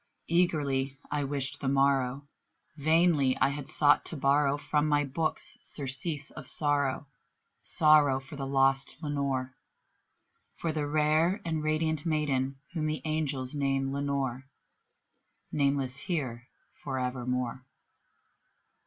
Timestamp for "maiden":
12.03-12.55